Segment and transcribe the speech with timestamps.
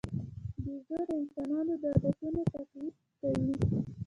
[0.63, 3.51] بیزو د انسانانو د عادتونو تقلید کوي.